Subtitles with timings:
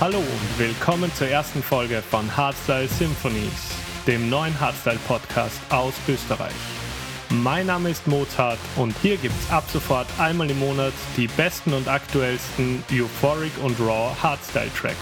[0.00, 3.74] Hallo und willkommen zur ersten Folge von Hardstyle Symphonies,
[4.06, 6.54] dem neuen Hardstyle-Podcast aus Österreich.
[7.28, 11.86] Mein Name ist Mozart und hier gibt's ab sofort einmal im Monat die besten und
[11.86, 14.96] aktuellsten Euphoric und Raw Hardstyle-Tracks.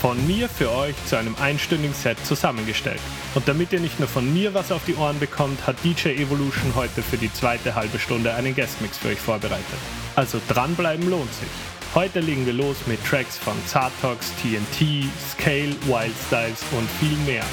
[0.00, 3.00] Von mir für euch zu einem einstündigen Set zusammengestellt.
[3.36, 6.74] Und damit ihr nicht nur von mir was auf die Ohren bekommt, hat DJ Evolution
[6.74, 9.78] heute für die zweite halbe Stunde einen Guestmix für euch vorbereitet.
[10.16, 11.79] Also dranbleiben lohnt sich.
[11.92, 17.44] Heute legen wir los mit Tracks von Zatox, TNT, Scale, Wild Styles und viel mehr.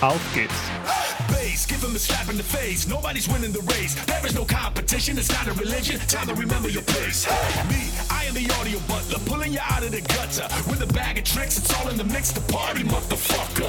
[0.00, 0.54] Auf geht's!
[1.68, 2.88] Give him a slap in the face.
[2.88, 3.94] Nobody's winning the race.
[4.06, 6.00] There is no competition, it's not a religion.
[6.08, 7.26] Time to remember your place.
[7.68, 10.48] Me, I am the audio butler, pulling you out of the gutter.
[10.70, 13.68] With a bag of tricks, it's all in the mix party, motherfucker.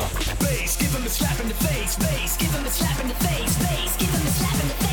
[0.79, 1.97] Give him a slap in the face.
[2.37, 3.57] Give him a slap in the face.
[3.97, 4.88] Give him a slap in the face.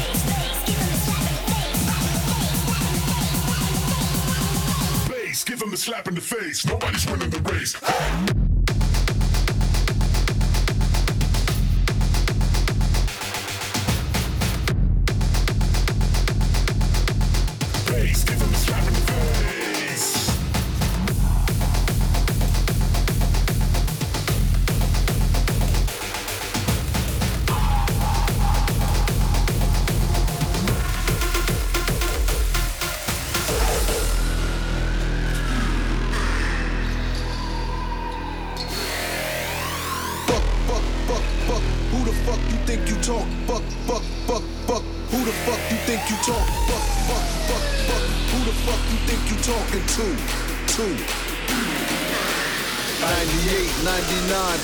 [5.47, 6.67] Give him a slap in the face.
[6.67, 7.75] Nobody's winning the race.
[17.87, 19.66] Bass, give him a slap in the face.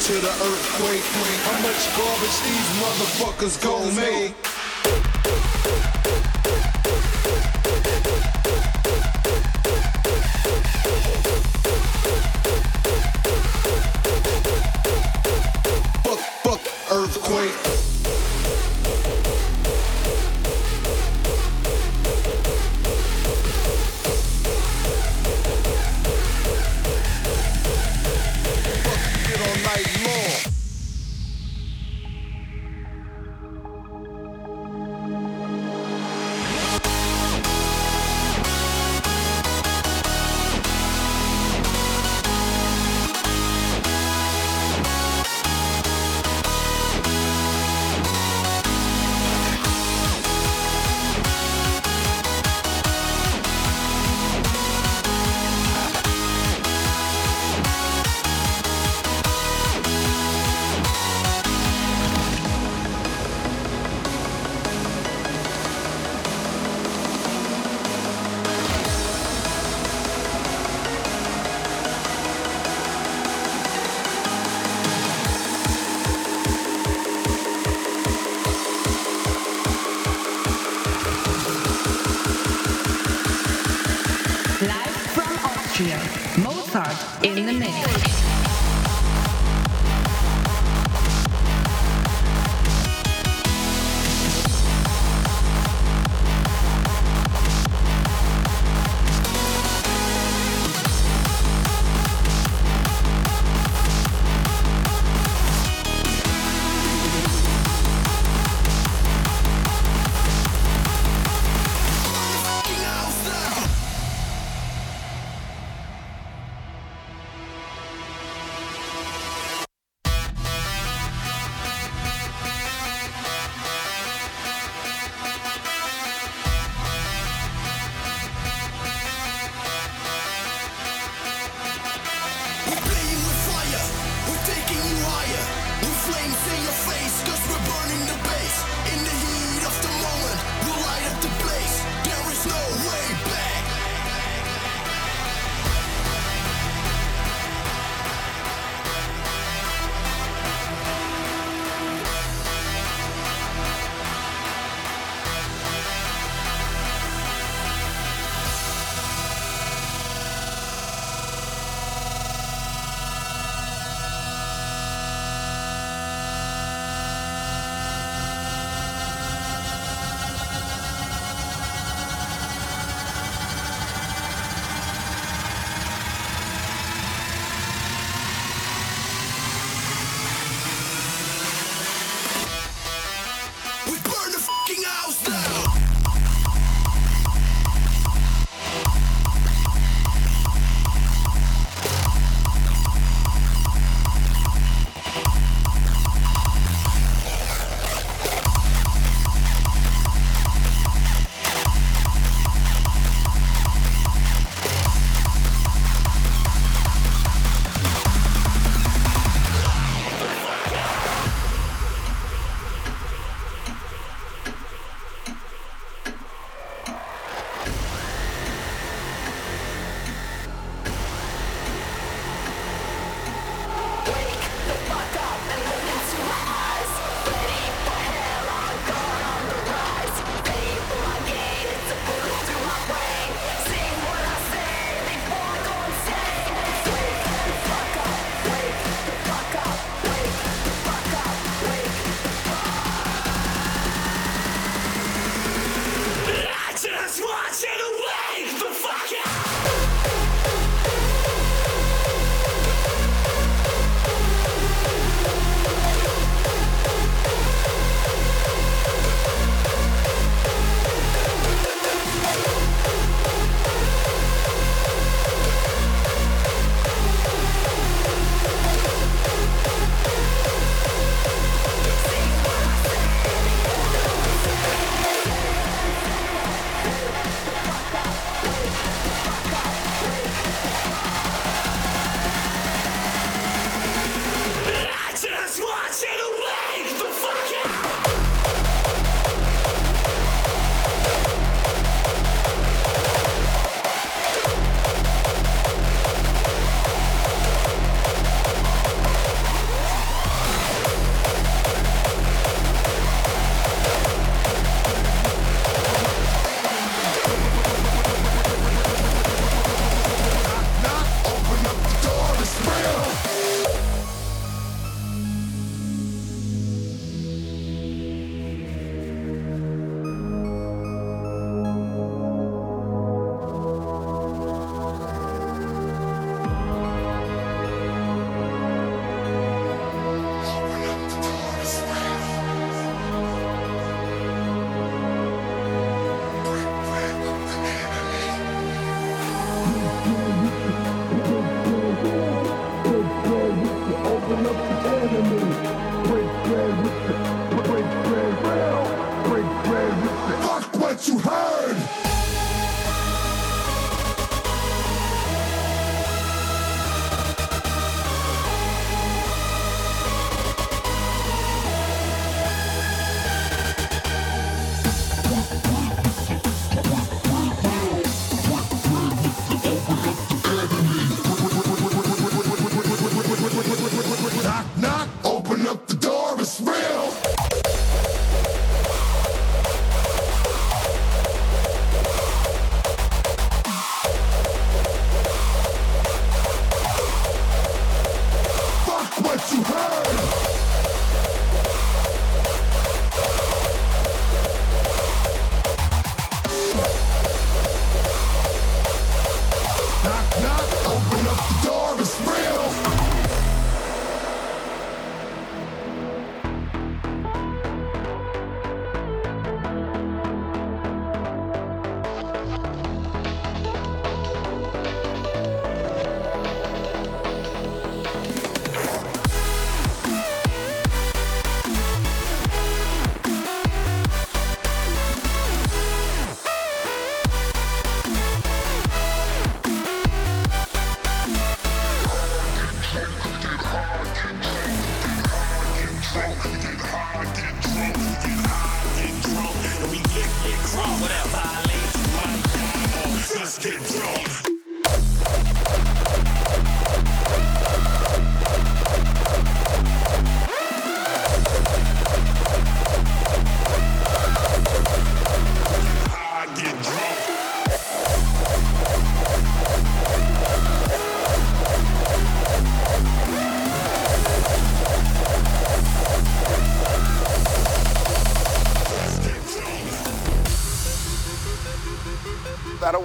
[0.02, 1.04] To the earthquake.
[1.46, 4.51] How much garbage these motherfuckers gon' make?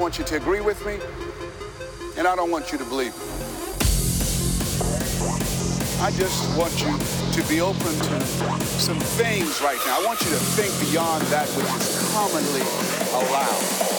[0.07, 0.93] Want you to agree with me,
[2.17, 3.25] and I don't want you to believe me.
[5.99, 6.97] I just want you
[7.33, 8.25] to be open to
[8.79, 9.99] some things right now.
[9.99, 12.61] I want you to think beyond that which is commonly
[13.19, 13.96] allowed.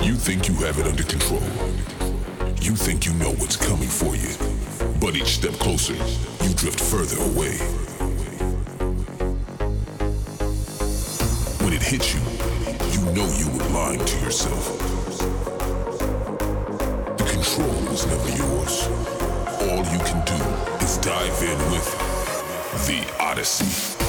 [0.00, 1.42] You think you have it under control
[3.38, 4.30] what's coming for you.
[5.00, 7.56] But each step closer, you drift further away.
[11.64, 12.20] When it hits you,
[12.92, 14.78] you know you were lying to yourself.
[17.18, 18.88] The control was never yours.
[19.62, 21.88] All you can do is dive in with
[22.86, 24.07] The Odyssey.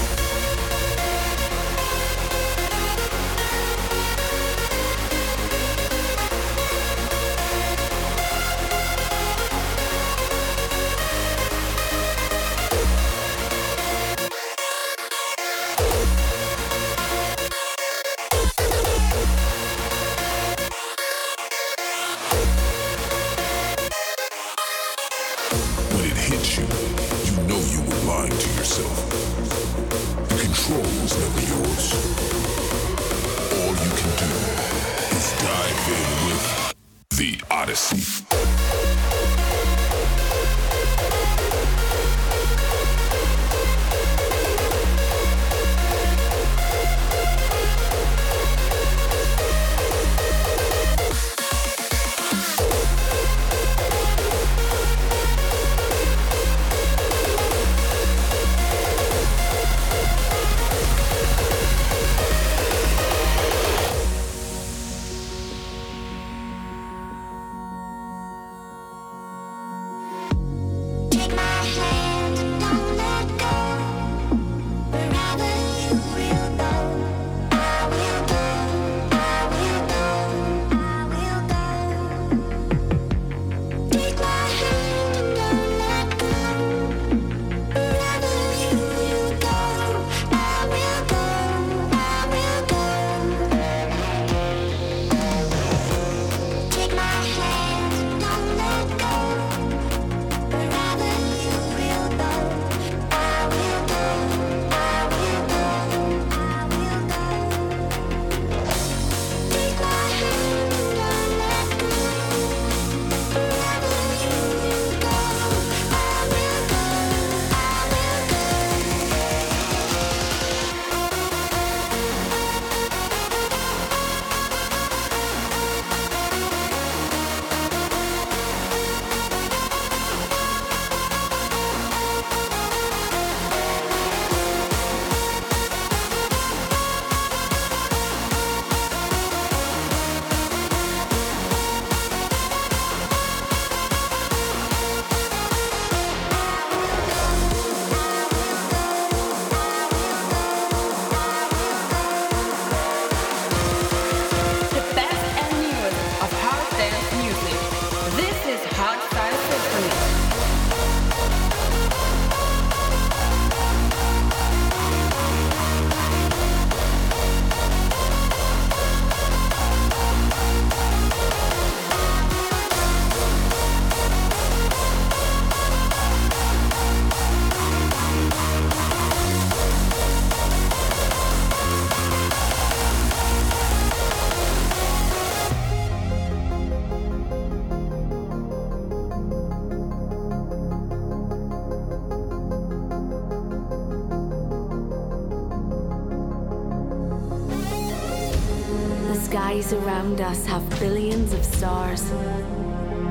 [199.30, 202.02] Skies around us have billions of stars,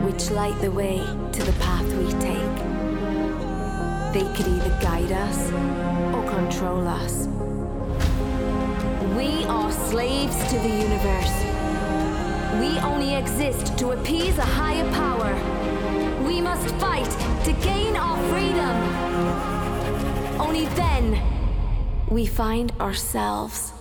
[0.03, 0.99] which light the way
[1.31, 2.57] to the path we take.
[4.13, 5.53] They could either guide us
[6.13, 7.29] or control us.
[9.17, 11.37] We are slaves to the universe.
[12.59, 15.33] We only exist to appease a higher power.
[16.27, 17.13] We must fight
[17.45, 18.77] to gain our freedom.
[20.41, 21.23] Only then
[22.11, 23.78] we find ourselves.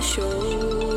[0.00, 0.89] Are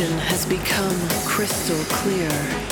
[0.00, 2.69] Perception has become crystal clear.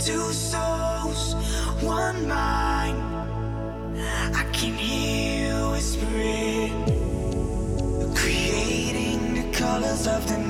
[0.00, 1.34] Two souls,
[1.82, 2.98] one mind.
[4.34, 6.72] I can hear you whispering,
[8.14, 10.49] creating the colors of the night.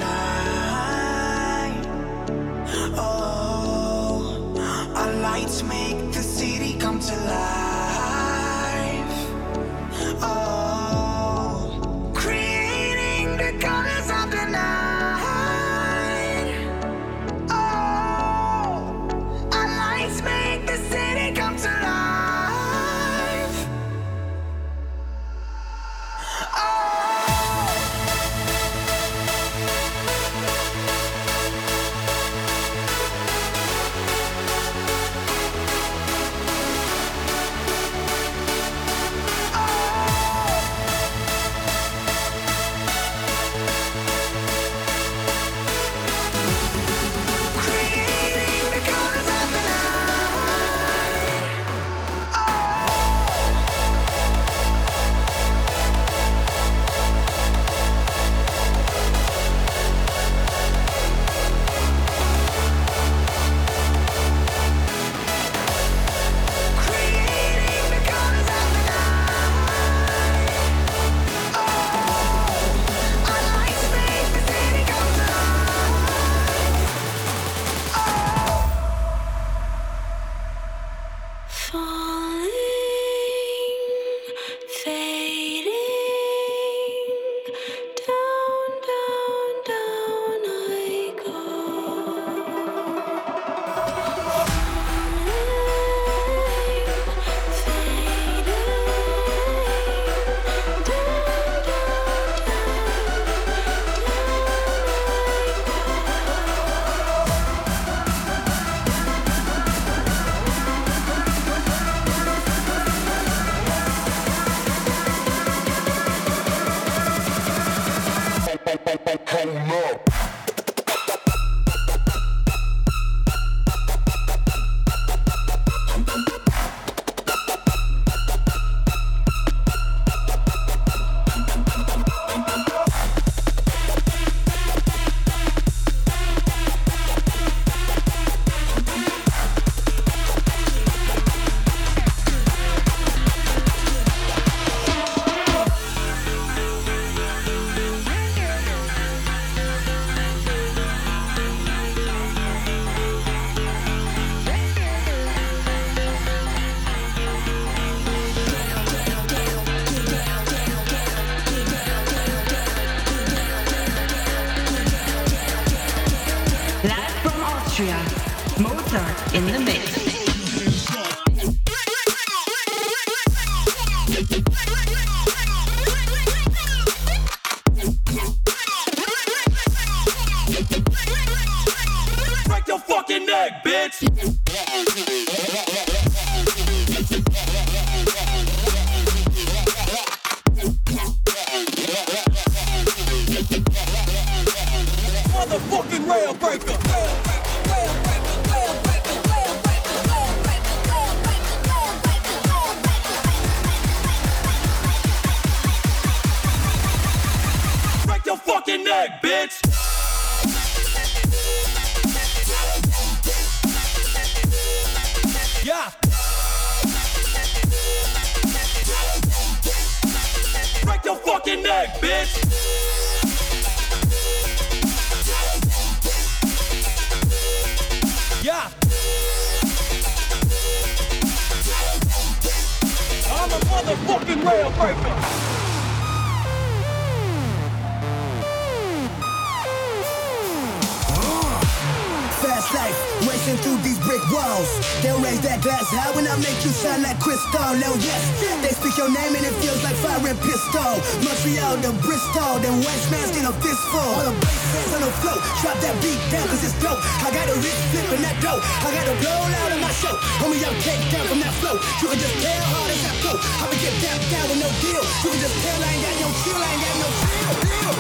[243.59, 244.69] Through these brick walls.
[245.03, 247.51] They'll raise that glass high when I make you shine like crystal.
[247.59, 248.23] Oh yes,
[248.63, 251.01] they speak your name and it feels like firing pistol.
[251.25, 253.99] Montreal to Bristol, then West Man's get a fistful.
[253.99, 257.01] All the bass on the floor, drop that beat down cause it's dope.
[257.25, 258.63] I got a wrist flipping that dope.
[258.87, 260.15] I got to blow out on my show.
[260.39, 261.75] Homie, I'm take down from that flow.
[262.05, 263.33] You can just tell hard as I go.
[263.35, 265.03] I can get down down with no deal.
[265.27, 268.00] You can just tell I ain't got no chill, I ain't got no chill.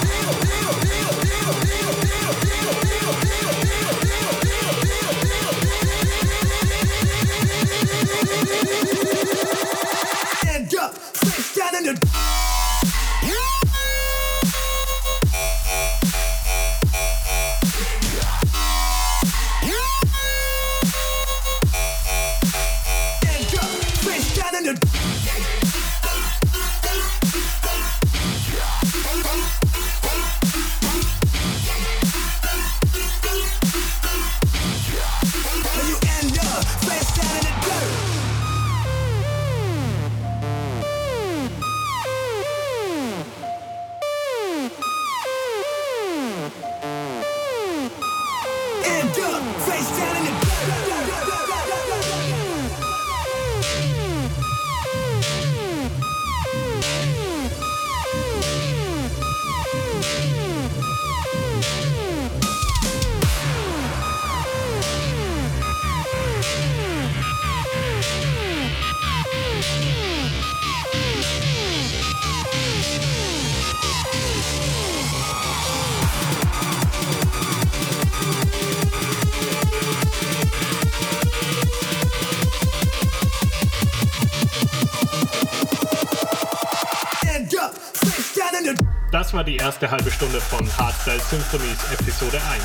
[89.40, 92.62] War die erste halbe Stunde von Hardstyle Symphonies Episode 1.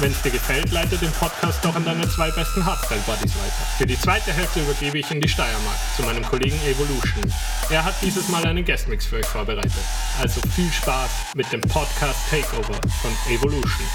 [0.00, 3.66] Wenn es dir gefällt, leite den Podcast doch an deine zwei besten Hardstyle-Buddies weiter.
[3.76, 7.30] Für die zweite Hälfte übergebe ich in die Steiermark zu meinem Kollegen Evolution.
[7.68, 9.74] Er hat dieses Mal einen Guestmix für euch vorbereitet.
[10.18, 13.86] Also viel Spaß mit dem Podcast Takeover von Evolution.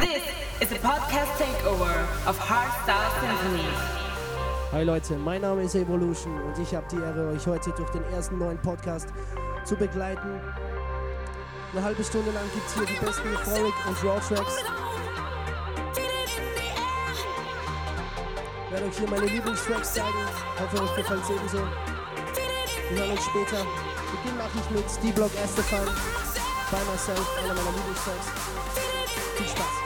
[0.00, 0.24] This
[0.58, 1.94] is a podcast takeover
[2.26, 4.00] of Hardstyle Symphonies.
[4.72, 8.02] Hi Leute, mein Name ist Evolution und ich habe die Ehre, euch heute durch den
[8.12, 9.06] ersten neuen Podcast
[9.64, 10.40] zu begleiten.
[11.72, 14.56] Eine halbe Stunde lang gibt es hier die besten Euphoric und Raw Tracks.
[18.64, 20.08] Ich werde euch hier meine Lieblingstracks zeigen.
[20.58, 21.58] Hoffe, euch gefällt es ebenso.
[21.58, 23.64] Wir hören uns später.
[24.10, 25.86] Beginn mache ich mit D-Block Estefan,
[26.70, 28.26] By Myself, einer meiner Lieblingstracks.
[29.36, 29.79] Viel Spaß.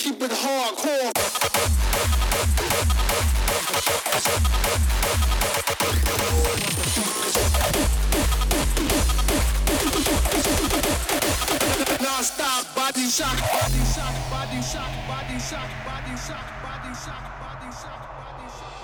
[0.00, 1.12] Keep it hardcore.
[12.00, 18.02] Non-stop body shock, body shock, body shock, body shock, body shock, body shock, body shock,
[18.16, 18.80] body shock.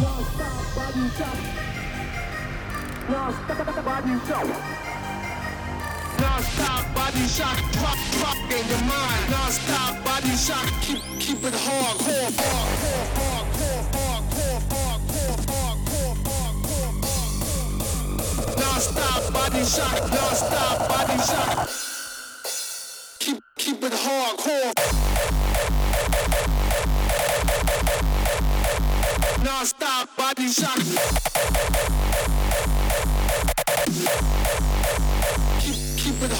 [0.00, 1.38] Non-stop body shock.
[3.08, 4.95] Non-stop body shock.
[6.18, 9.30] Non-stop body shock, drop, drop in your mind.
[9.30, 15.02] Non-stop body shock, keep, keep it hard, hard, hard, hard, hard, hard, hard, hard, hard,
[15.12, 18.58] hard, hard, hard, hard, hard.
[18.58, 21.68] Non-stop body shock, non-stop body shock.
[23.18, 24.76] Keep, keep it hard, hard.
[29.44, 30.80] Non-stop body shock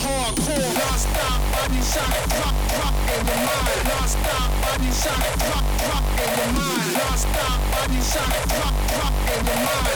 [0.06, 0.72] hardcore.
[0.78, 2.14] Non-stop body shock.
[2.34, 3.82] Drop, drop in your mind.
[3.90, 5.24] Non-stop body shock.
[5.42, 6.90] Drop, drop in your mind.
[6.96, 8.34] Non-stop body shock.
[8.54, 9.94] Drop, drop in your mind.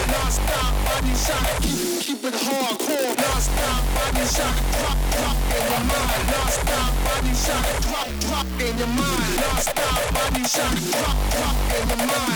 [0.87, 1.15] Body.
[1.63, 3.13] Keep, keep it hardcore.
[3.23, 4.57] Non-stop body shock.
[4.79, 6.23] Drop, drop in your mind.
[6.33, 7.65] Non-stop body shock.
[7.87, 9.35] Drop, drop in your mind.
[9.43, 10.75] Non-stop body shock.
[10.99, 12.31] Drop, drop in your mind.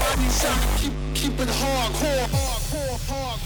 [0.00, 0.28] Body.
[0.78, 2.65] Keep, keep it hardcore.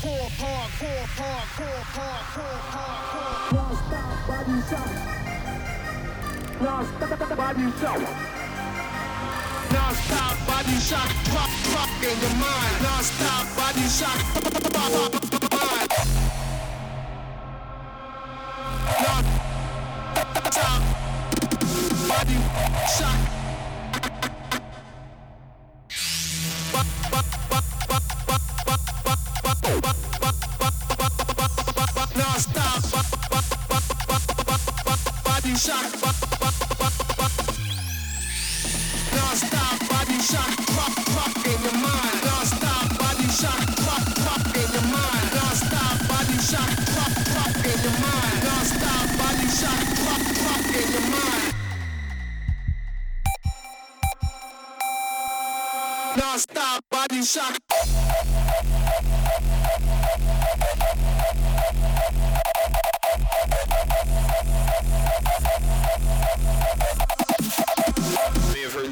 [0.01, 3.53] Hardcore, hardcore, hardcore, hardcore, hardcore, hardcore.
[3.53, 4.89] Non-stop body shock.
[6.63, 8.01] Non-stop body shock.
[9.73, 11.11] Non-stop body shock.
[11.25, 12.77] Drop, drop in your mind.
[12.81, 14.21] Non-stop body shock.
[14.73, 15.13] Mind.
[19.05, 20.81] Non-stop
[22.09, 22.39] body
[22.97, 23.21] shock.
[26.73, 27.80] Non-stop
[35.61, 36.01] shock.
[39.91, 40.57] Body shock.
[41.45, 42.21] In your mind.
[42.99, 43.61] Body shock.
[44.57, 45.31] In your mind.
[46.09, 46.71] Body shock.
[47.69, 48.41] In your mind.
[49.21, 49.85] Body shock.
[50.79, 51.55] In your mind.
[56.17, 57.60] Non-stop body shock.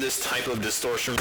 [0.09, 1.15] This type of distortion.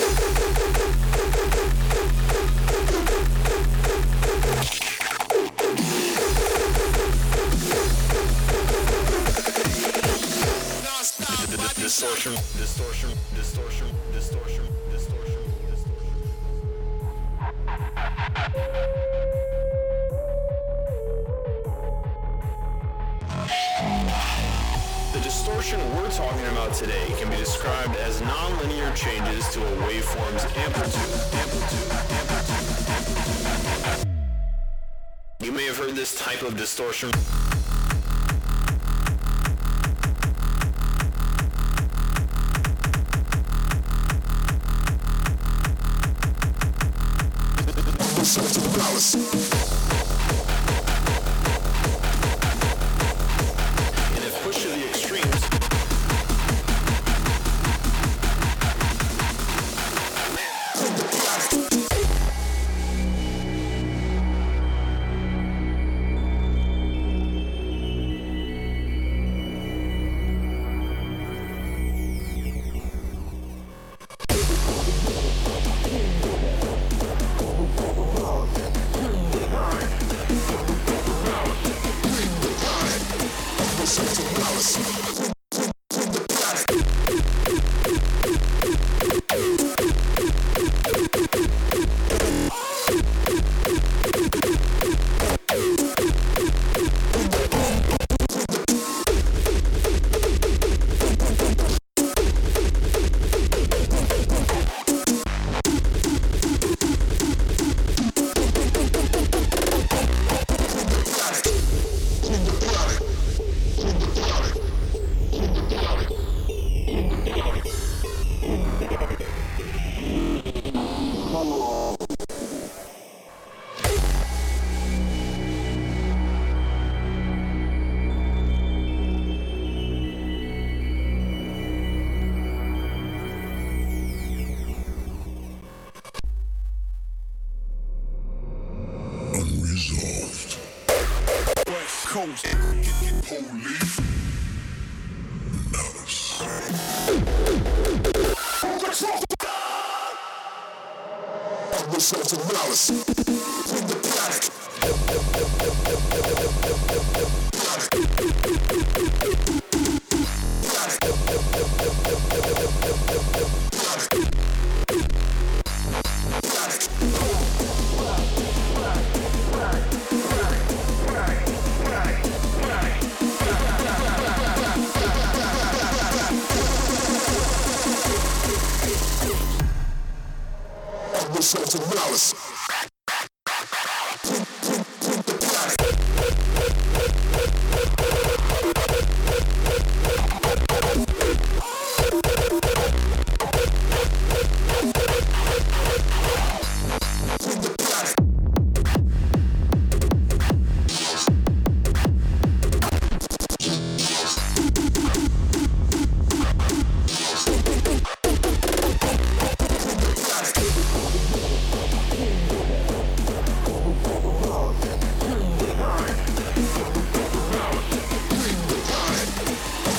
[11.76, 15.43] Distortion, distortion, distortion, distortion, distortion,
[18.47, 19.18] distortion.
[26.19, 31.01] Talking about today can be described as nonlinear changes to a waveform's amplitude.
[31.33, 31.93] Amplitude.
[32.11, 32.73] Amplitude.
[33.77, 34.09] Amplitude.
[35.39, 37.11] You may have heard this type of distortion.
[48.99, 49.68] And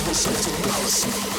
[0.10, 1.39] Official to policy.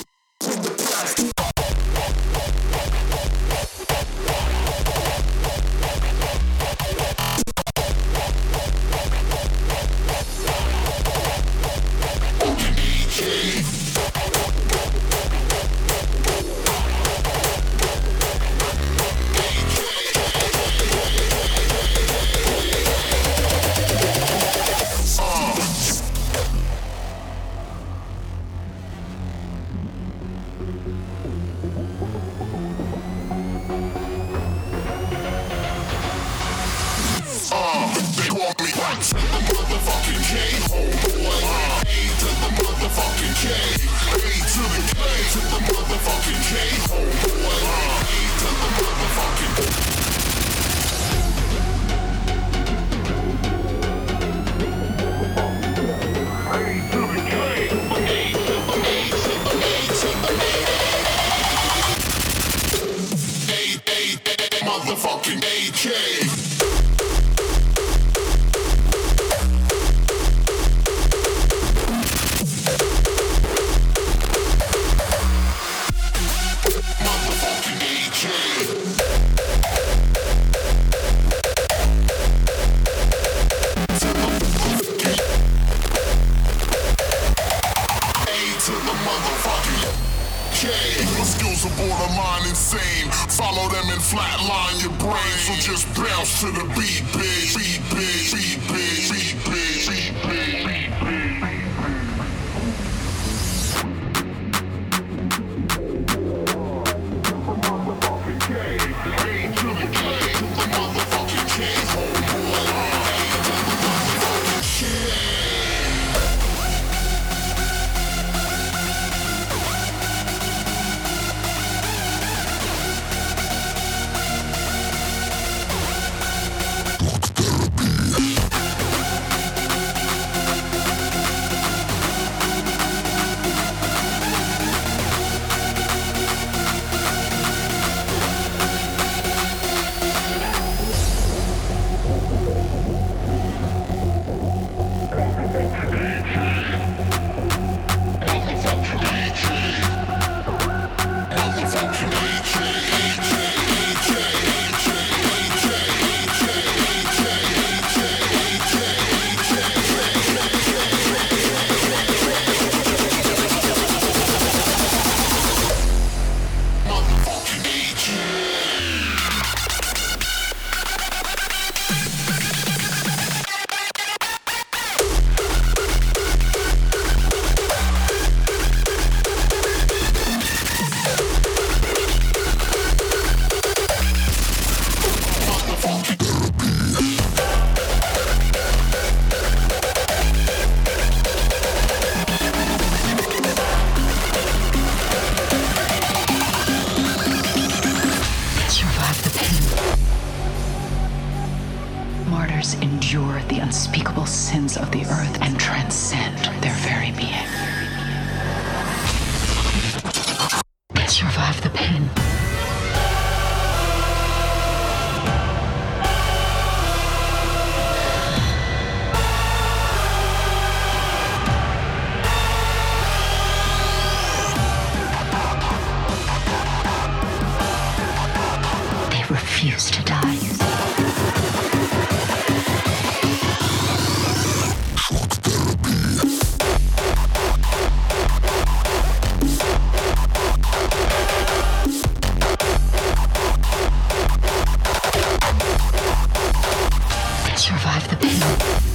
[247.71, 248.90] Survive the pain.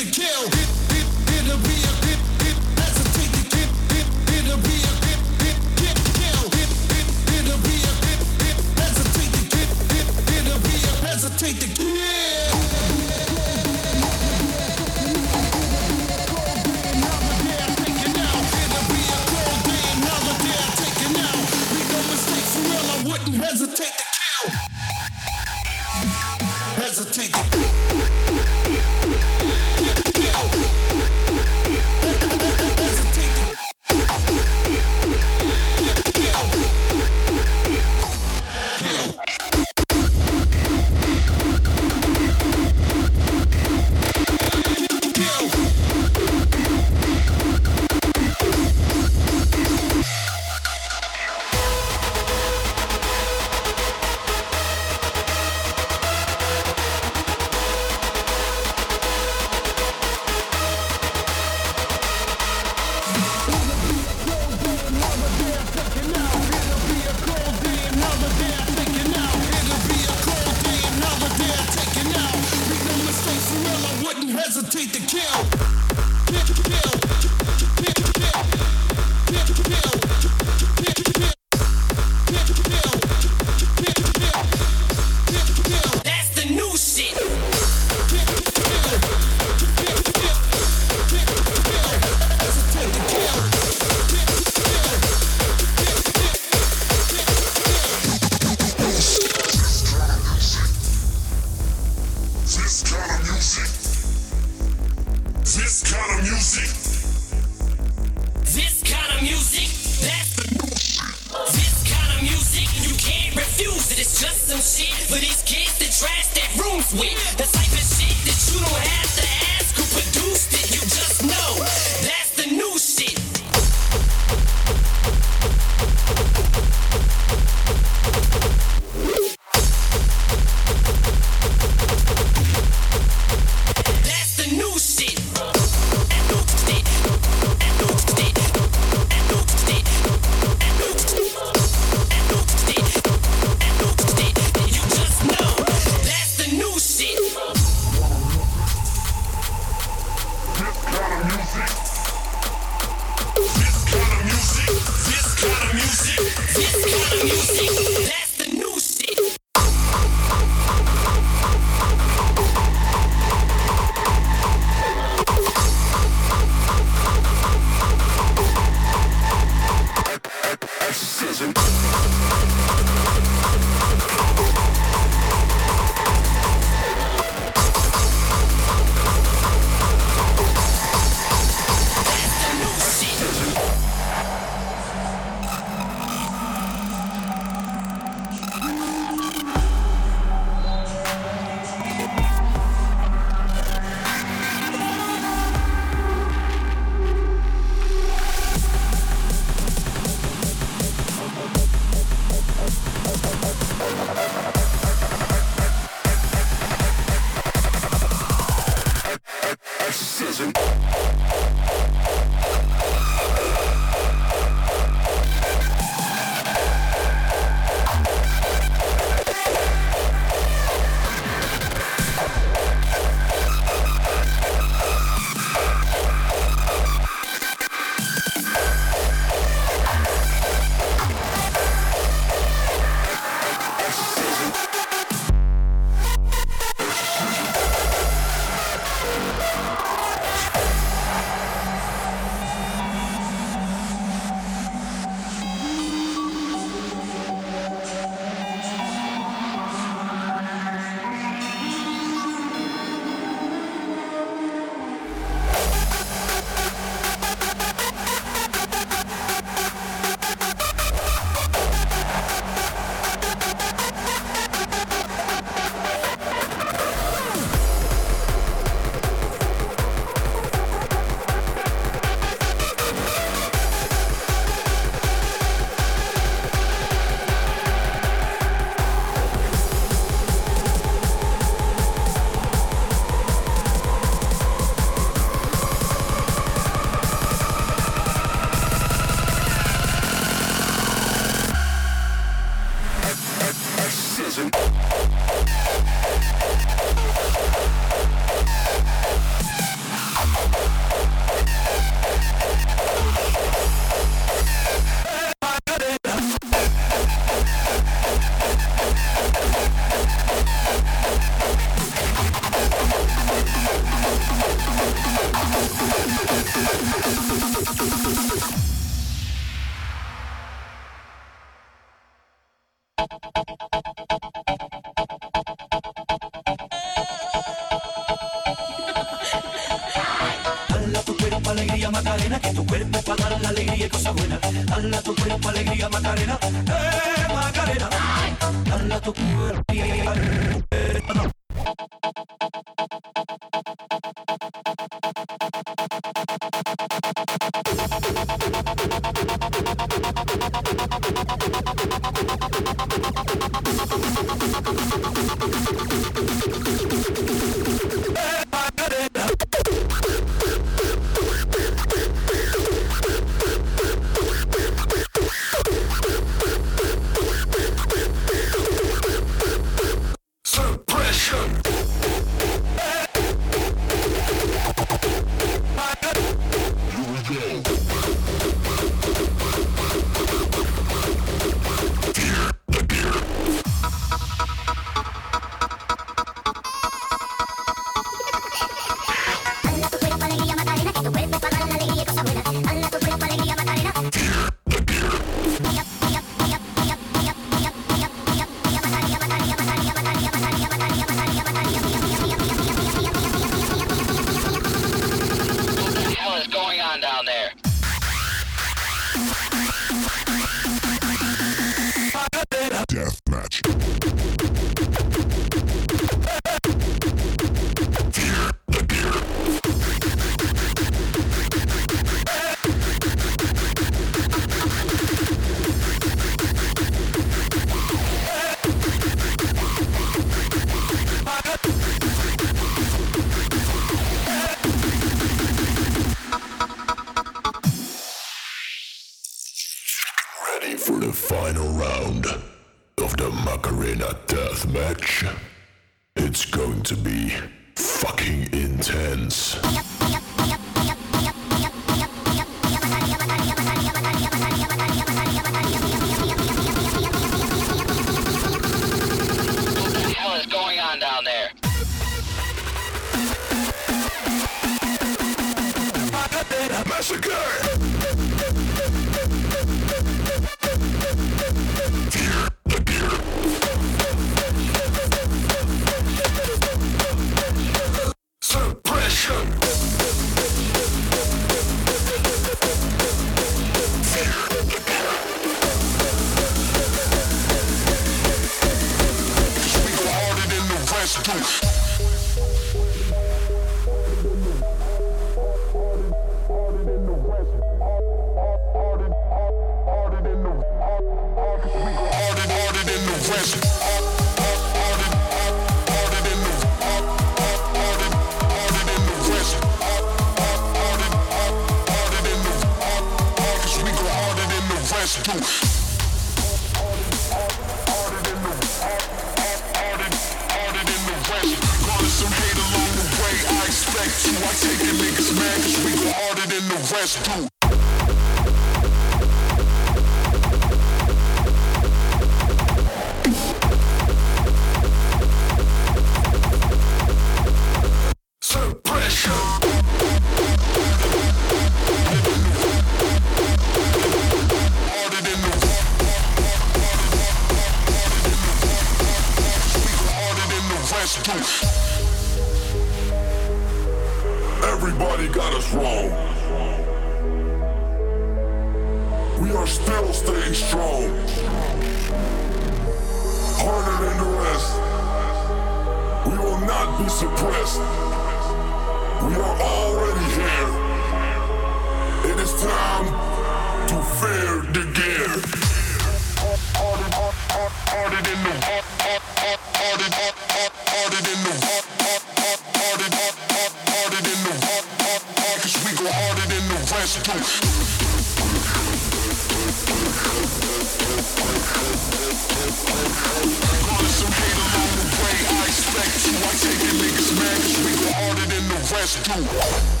[599.01, 600.00] Let's do it.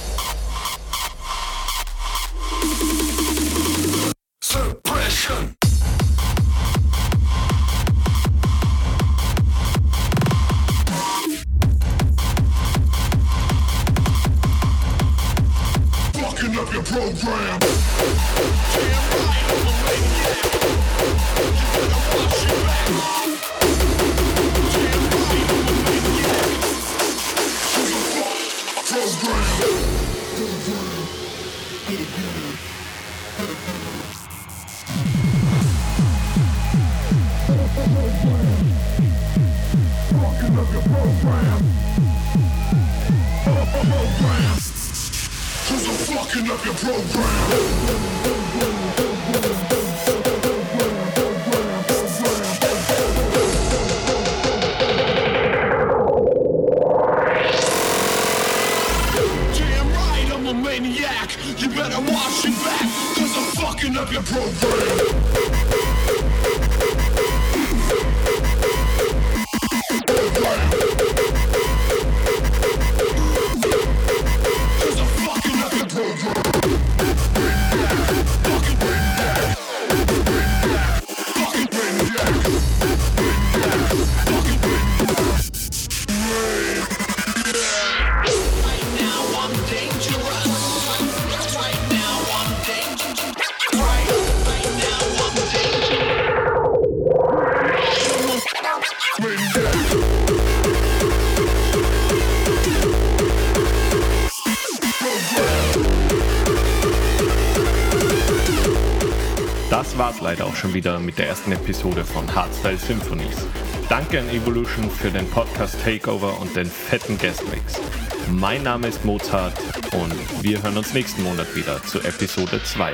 [111.11, 113.45] mit der ersten Episode von Hardstyle Symphonies.
[113.89, 117.81] Danke an Evolution für den Podcast Takeover und den fetten Guestmix.
[118.29, 119.59] Mein Name ist Mozart
[119.91, 122.93] und wir hören uns nächsten Monat wieder zu Episode 2.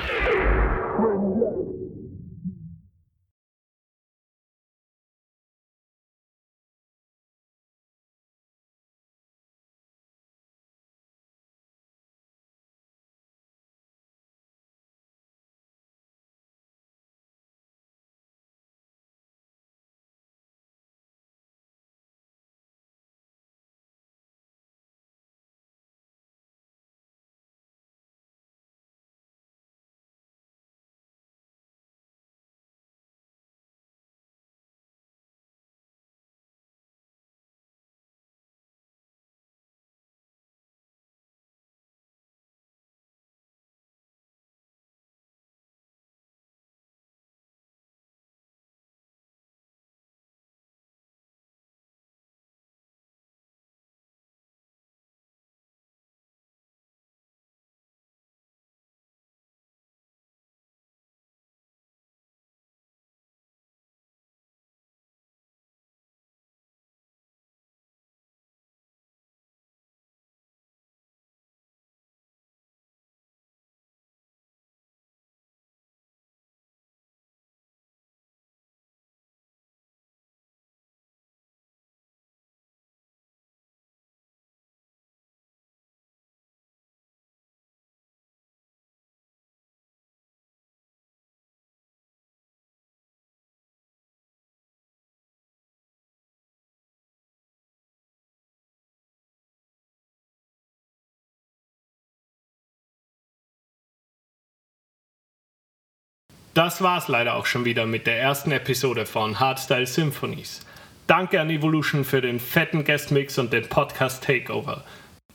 [106.57, 110.65] das war's leider auch schon wieder mit der ersten Episode von Hardstyle Symphonies.
[111.05, 114.83] Danke an Evolution für den fetten Guestmix und den Podcast Takeover.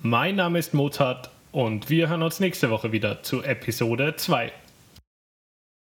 [0.00, 4.50] Mein Name ist Mozart und wir hören uns nächste Woche wieder zu Episode 2.